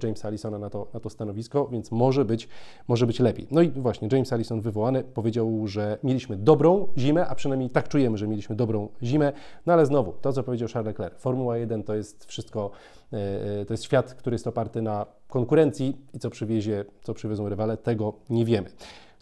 Jamesa 0.02 0.28
Allisona 0.28 0.58
na 0.58 0.70
to, 0.70 0.86
na 0.94 1.00
to 1.00 1.10
stanowisko, 1.10 1.68
więc 1.68 1.90
może 1.90 2.24
być, 2.24 2.48
może 2.88 3.06
być 3.06 3.20
lepiej. 3.20 3.46
No 3.50 3.62
i 3.62 3.70
właśnie, 3.70 4.08
James 4.12 4.32
Allison 4.32 4.60
wywołany 4.60 5.04
powiedział, 5.04 5.66
że 5.66 5.98
mieliśmy 6.02 6.36
dobrą 6.36 6.88
zimę, 6.98 7.26
a 7.26 7.34
przynajmniej 7.34 7.70
tak 7.70 7.88
czujemy, 7.88 8.18
że 8.18 8.28
mieliśmy 8.28 8.56
dobrą 8.56 8.88
zimę. 9.02 9.32
No 9.66 9.72
ale 9.72 9.86
znowu, 9.86 10.12
to 10.12 10.32
co 10.32 10.42
powiedział 10.42 10.68
Charles 10.68 10.86
Leclerc, 10.86 11.20
Formuła 11.20 11.58
1 11.58 11.82
to 11.82 11.94
jest 11.94 12.24
wszystko, 12.24 12.70
e, 13.12 13.16
e, 13.60 13.64
to 13.64 13.74
jest 13.74 13.84
świat, 13.84 14.14
który 14.14 14.34
jest 14.34 14.46
oparty 14.46 14.82
na 14.82 15.06
konkurencji 15.28 15.96
i 16.14 16.18
co 16.18 16.30
przywiezie, 16.30 16.84
co 17.02 17.14
przywiozą 17.14 17.48
rywale, 17.48 17.76
tego 17.76 18.12
nie 18.30 18.44
wiemy. 18.44 18.70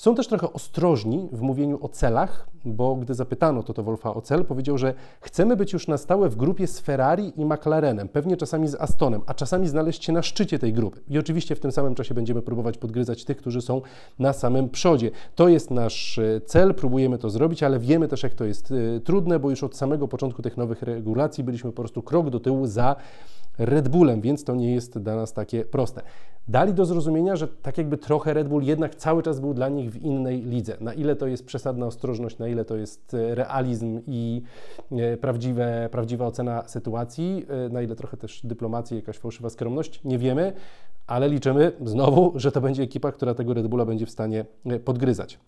Są 0.05 0.15
też 0.15 0.29
trochę 0.29 0.53
ostrożni 0.53 1.29
w 1.33 1.41
mówieniu 1.41 1.79
o 1.83 1.89
celach, 1.89 2.47
bo 2.65 2.97
gdy 2.97 3.15
zapytano 3.15 3.63
Toto 3.63 3.83
Wolfa 3.83 4.15
o 4.15 4.21
cel, 4.21 4.45
powiedział, 4.45 4.79
że 4.79 4.95
chcemy 5.21 5.57
być 5.57 5.73
już 5.73 5.89
na 5.89 5.99
stałe 5.99 6.29
w 6.29 6.37
grupie 6.37 6.67
z 6.67 6.81
Ferrari 6.81 7.33
i 7.37 7.45
McLarenem, 7.45 8.09
pewnie 8.09 8.37
czasami 8.37 8.69
z 8.69 8.75
Astonem, 8.75 9.23
a 9.27 9.35
czasami 9.35 9.69
znaleźć 9.69 10.05
się 10.05 10.13
na 10.13 10.23
szczycie 10.23 10.59
tej 10.59 10.73
grupy. 10.73 11.01
I 11.09 11.19
oczywiście 11.19 11.55
w 11.55 11.61
tym 11.61 11.73
samym 11.73 11.95
czasie 11.95 12.15
będziemy 12.15 12.43
próbować 12.43 12.79
podgryzać 12.79 13.25
tych, 13.25 13.37
którzy 13.37 13.63
są 13.63 13.83
na 14.19 14.33
samym 14.33 14.69
przodzie. 14.69 15.11
To 15.35 15.49
jest 15.49 15.71
nasz 15.71 16.19
e, 16.19 16.41
cel, 16.41 16.75
próbujemy 16.75 17.19
to 17.19 17.31
zrobić, 17.31 17.63
ale 17.63 17.79
wiemy 17.79 18.09
też, 18.09 18.23
jak 18.23 18.35
to 18.35 18.45
jest 18.45 18.73
e, 18.97 19.01
trudne, 19.01 19.39
bo 19.39 19.51
już 19.51 19.65
od 19.65 19.77
samego 19.77 20.09
początku 20.09 20.43
tych 20.43 20.57
nowych 20.57 20.83
regulacji 20.83 21.45
byliśmy 21.45 21.73
po 21.73 21.83
prostu 21.83 22.03
krok 22.03 22.31
do 22.31 22.41
tyłu 22.41 22.67
za 22.67 22.97
Red 23.59 23.89
Bullem, 23.89 24.21
więc 24.21 24.45
to 24.45 24.55
nie 24.55 24.75
jest 24.75 24.99
dla 24.99 25.17
nas 25.17 25.33
takie 25.33 25.65
proste. 25.65 26.03
Dali 26.49 26.75
do 26.75 26.85
zrozumienia, 26.85 27.37
że 27.37 27.49
tak 27.49 27.79
jakby 27.79 27.99
trochę 27.99 28.35
Red 28.35 28.49
Bull 28.49 28.63
jednak 28.63 28.95
cały 28.95 29.23
czas 29.23 29.41
był 29.41 29.55
dla 29.55 29.69
nich 29.69 29.91
w 29.91 29.97
innej 29.97 30.43
lidze. 30.43 30.77
Na 30.81 30.95
ile 30.95 31.17
to 31.17 31.27
jest 31.27 31.47
przesadna 31.47 31.87
ostrożność, 31.87 32.39
na 32.39 32.49
ile 32.49 32.65
to 32.65 32.77
jest 32.77 33.15
e, 33.15 33.35
realizm 33.35 34.01
i 34.07 34.43
e, 34.93 35.17
prawdziwe, 35.17 35.89
prawdziwa 35.93 36.27
ocena 36.27 36.69
sytuacji, 36.69 37.47
e, 37.67 37.69
na 37.69 37.83
ile 37.83 37.97
trochę 37.97 38.17
też 38.17 38.41
dyplomacji, 38.47 38.97
jakaś 38.97 39.19
fałszywa 39.19 39.51
skromność, 39.51 40.01
nie 40.05 40.19
wiemy, 40.19 40.53
ale 41.07 41.29
liczymy 41.29 41.73
znowu, 41.85 42.33
że 42.37 42.53
to 42.53 42.61
będzie 42.61 42.83
ekipa, 42.83 43.13
która 43.13 43.35
tego 43.35 43.55
Red 43.55 43.67
Bulla 43.67 43.85
będzie 43.85 44.07
w 44.07 44.11
stanie 44.11 44.45
podgryzać. 44.85 45.39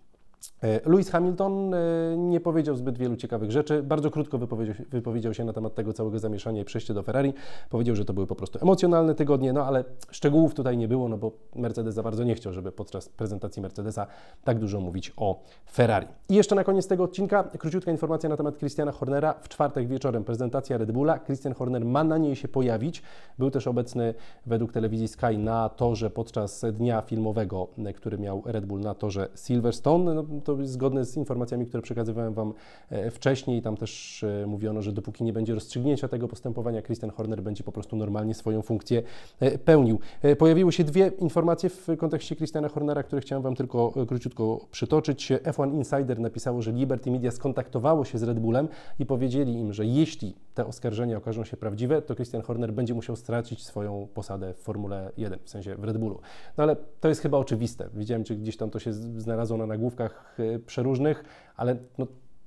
E, 0.63 0.91
Lewis 0.91 1.11
Hamilton 1.11 1.75
e, 1.75 1.79
nie 2.17 2.41
powiedział 2.41 2.77
zbyt 2.77 2.99
wielu 2.99 3.17
ciekawych 3.17 3.51
rzeczy. 3.51 3.83
Bardzo 3.83 4.11
krótko 4.11 4.39
wypowiedział, 4.39 4.75
wypowiedział, 4.91 5.35
się 5.35 5.45
na 5.45 5.53
temat 5.53 5.75
tego 5.75 5.93
całego 5.93 6.19
zamieszania 6.19 6.63
i 6.63 6.65
przejścia 6.65 6.95
do 6.95 7.03
Ferrari. 7.03 7.35
Powiedział, 7.71 7.97
że 7.97 8.05
to 8.05 8.13
były 8.13 8.27
po 8.27 8.37
prostu 8.37 8.59
emocjonalne 8.63 9.15
tygodnie, 9.15 9.53
no 9.53 9.67
ale 9.67 9.85
szczegółów 10.11 10.55
tutaj 10.55 10.77
nie 10.77 10.89
było, 10.89 11.09
no 11.09 11.19
bo 11.19 11.33
Mercedes 11.57 11.95
za 11.95 12.03
bardzo 12.03 12.25
nie 12.25 12.35
chciał, 12.35 12.53
żeby 12.53 12.73
podczas 12.73 13.09
prezentacji 13.09 13.63
Mercedesa 13.63 14.07
tak 14.45 14.59
dużo 14.59 14.81
mówić 14.81 15.13
o 15.17 15.43
Ferrari. 15.73 16.07
I 16.29 16.35
jeszcze 16.35 16.55
na 16.55 16.65
koniec 16.65 16.87
tego 16.87 17.05
odcinka 17.05 17.45
króciutka 17.45 17.91
informacja 17.91 18.29
na 18.29 18.37
temat 18.37 18.59
Christiana 18.59 18.93
Hornera. 18.93 19.35
W 19.41 19.49
czwartek 19.49 19.89
wieczorem 19.89 20.25
prezentacja 20.25 20.79
Red 20.79 20.93
Bulla. 20.93 21.19
Christian 21.19 21.55
Horner 21.55 21.85
ma 21.85 22.05
na 22.05 22.19
niej 22.19 22.37
się 22.37 22.49
pojawić. 22.49 23.03
Był 23.39 23.51
też 23.51 23.67
obecny 23.67 24.15
według 24.47 24.73
telewizji 24.73 25.09
Sky 25.09 25.39
na 25.39 25.69
torze 25.69 26.11
podczas 26.11 26.65
dnia 26.73 27.03
filmowego, 27.03 27.69
który 27.97 28.19
miał 28.19 28.43
Red 28.47 28.67
Bull 28.67 28.81
na 28.81 28.95
torze 28.95 29.29
Silverstone. 29.35 30.15
No, 30.15 30.25
to 30.41 30.57
zgodne 30.63 31.05
z 31.05 31.17
informacjami, 31.17 31.67
które 31.67 31.83
przekazywałem 31.83 32.35
Wam 32.35 32.53
e, 32.91 33.11
wcześniej. 33.11 33.63
Tam 33.63 33.77
też 33.77 34.25
e, 34.25 34.47
mówiono, 34.47 34.83
że 34.83 34.93
dopóki 34.93 35.25
nie 35.25 35.33
będzie 35.33 35.55
rozstrzygnięcia 35.55 36.09
tego 36.09 36.29
postępowania, 36.29 36.83
Christian 36.83 37.11
Horner 37.11 37.43
będzie 37.43 37.65
po 37.65 37.73
prostu 37.73 37.97
normalnie 37.97 38.35
swoją 38.35 38.63
funkcję 38.63 39.03
e, 39.41 39.59
pełnił. 39.59 39.99
Pojawiły 40.39 40.73
się 40.73 40.85
dwie 40.85 41.13
informacje 41.19 41.71
w 41.71 41.87
kontekście 41.99 42.37
Christiana 42.37 42.69
Hornera, 42.69 43.03
które 43.03 43.23
chciałem 43.23 43.43
Wam 43.43 43.57
tylko 43.57 43.93
króciutko 44.09 44.67
przytoczyć. 44.71 45.33
F1 45.33 45.75
Insider 45.75 46.21
napisało, 46.21 46.63
że 46.63 46.73
Liberty 46.73 47.11
Media 47.11 47.31
skontaktowało 47.31 48.05
się 48.05 48.19
z 48.19 48.23
Red 48.23 48.39
Bullem 48.39 48.69
i 48.99 49.07
powiedzieli 49.07 49.53
im, 49.53 49.73
że 49.73 49.87
jeśli 49.87 50.35
te 50.55 50.67
oskarżenia 50.67 51.17
okażą 51.17 51.45
się 51.45 51.57
prawdziwe, 51.57 52.03
to 52.03 52.15
Christian 52.15 52.43
Horner 52.43 52.73
będzie 52.73 52.95
musiał 52.95 53.17
stracić 53.17 53.67
swoją 53.67 54.09
posadę 54.15 54.55
w 54.55 54.59
Formule 54.59 55.13
1, 55.17 55.39
w 55.45 55.51
sensie 55.51 55.77
w 55.77 55.85
Red 55.85 55.99
Bullu. 55.99 56.21
No 56.57 56.65
ale 56.65 56.77
to 57.01 57.09
jest 57.09 57.21
chyba 57.21 57.39
oczywiste. 57.39 57.89
Widziałem, 57.95 58.25
czy 58.25 58.37
gdzieś 58.37 58.57
tam 58.57 58.71
to 58.71 58.79
się 58.79 58.93
znalazło 58.93 59.57
na 59.57 59.67
nagłówkach 59.67 60.16
Y, 60.41 60.59
przeróżnych, 60.67 61.25
ale 61.57 61.77
no, 61.99 62.07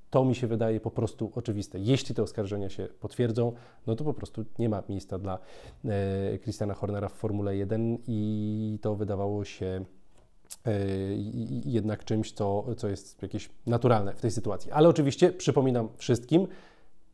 to 0.09 0.25
mi 0.25 0.35
się 0.35 0.47
wydaje 0.47 0.79
po 0.79 0.91
prostu 0.91 1.31
oczywiste. 1.35 1.79
Jeśli 1.79 2.15
te 2.15 2.23
oskarżenia 2.23 2.69
się 2.69 2.87
potwierdzą, 2.99 3.53
no 3.87 3.95
to 3.95 4.03
po 4.03 4.13
prostu 4.13 4.45
nie 4.59 4.69
ma 4.69 4.83
miejsca 4.89 5.19
dla 5.19 5.39
e, 5.85 6.39
Christiana 6.39 6.73
Hornera 6.73 7.09
w 7.09 7.13
Formule 7.13 7.57
1 7.57 7.97
i 8.07 8.79
to 8.81 8.95
wydawało 8.95 9.45
się 9.45 9.85
e, 10.65 10.71
jednak 11.65 12.03
czymś, 12.03 12.31
co, 12.31 12.65
co 12.77 12.87
jest 12.87 13.21
jakieś 13.21 13.49
naturalne 13.67 14.13
w 14.13 14.21
tej 14.21 14.31
sytuacji. 14.31 14.71
Ale 14.71 14.89
oczywiście 14.89 15.31
przypominam 15.31 15.89
wszystkim, 15.97 16.47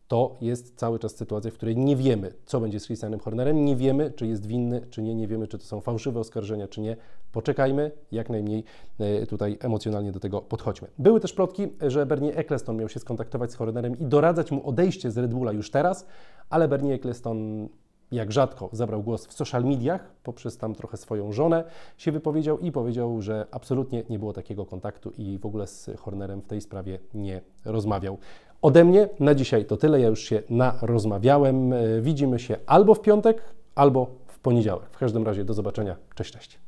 to 0.08 0.38
jest 0.42 0.76
cały 0.76 1.00
czas 1.00 1.16
sytuacja, 1.16 1.52
w 1.52 1.54
której 1.54 1.78
nie 1.78 1.96
wiemy, 1.96 2.34
co 2.46 2.62
będzie 2.62 2.80
z 2.80 2.86
Christianem 2.86 3.20
Hornerem, 3.20 3.66
nie 3.66 3.76
wiemy, 3.76 4.12
czy 4.12 4.28
jest 4.28 4.46
winny, 4.46 4.88
czy 4.90 5.02
nie, 5.02 5.16
nie 5.16 5.28
wiemy, 5.28 5.48
czy 5.48 5.58
to 5.58 5.66
są 5.66 5.82
fałszywe 5.82 6.20
oskarżenia, 6.20 6.68
czy 6.68 6.82
nie. 6.82 6.98
Poczekajmy, 7.32 7.92
jak 8.12 8.30
najmniej 8.30 8.64
e, 9.00 9.26
tutaj 9.28 9.58
emocjonalnie 9.62 10.12
do 10.12 10.20
tego 10.20 10.42
podchodźmy. 10.42 10.88
Były 11.00 11.20
też 11.20 11.34
plotki, 11.34 11.68
że 11.82 12.06
Bernie 12.06 12.36
Eccleston 12.36 12.78
miał 12.78 12.90
się 12.90 13.00
skontaktować 13.00 13.52
z 13.52 13.56
Hornerem 13.56 14.00
i 14.00 14.06
doradzać 14.06 14.52
mu 14.52 14.68
odejście 14.68 15.12
z 15.12 15.18
Red 15.18 15.34
Bulla 15.34 15.52
już 15.52 15.72
teraz, 15.72 16.08
ale 16.50 16.68
Bernie 16.68 16.94
Eccleston 16.94 17.70
jak 18.12 18.32
rzadko 18.32 18.70
zabrał 18.72 19.04
głos 19.04 19.28
w 19.28 19.34
social 19.34 19.64
mediach, 19.64 20.12
poprzez 20.24 20.58
tam 20.58 20.76
trochę 20.76 20.98
swoją 20.98 21.32
żonę 21.32 21.64
się 21.98 22.12
wypowiedział 22.12 22.60
i 22.60 22.72
powiedział, 22.72 23.22
że 23.22 23.48
absolutnie 23.52 24.04
nie 24.10 24.20
było 24.20 24.34
takiego 24.34 24.66
kontaktu 24.66 25.14
i 25.18 25.38
w 25.40 25.46
ogóle 25.46 25.68
z 25.68 25.90
Hornerem 26.00 26.42
w 26.42 26.48
tej 26.48 26.62
sprawie 26.62 27.00
nie 27.14 27.42
rozmawiał. 27.66 28.18
Ode 28.66 28.84
mnie 28.84 29.10
na 29.20 29.36
dzisiaj 29.36 29.66
to 29.66 29.78
tyle. 29.78 30.00
Ja 30.02 30.08
już 30.08 30.24
się 30.24 30.42
narozmawiałem. 30.50 31.74
E, 31.74 32.02
widzimy 32.02 32.40
się 32.40 32.58
albo 32.66 32.96
w 32.96 33.02
piątek, 33.02 33.42
albo 33.76 34.08
w 34.28 34.40
poniedziałek. 34.40 34.86
W 34.92 34.98
każdym 34.98 35.26
razie 35.26 35.46
do 35.46 35.54
zobaczenia. 35.54 35.96
Cześć, 36.16 36.34
cześć. 36.34 36.65